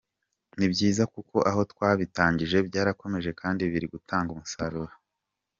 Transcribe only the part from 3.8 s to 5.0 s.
gutanga umusaruro.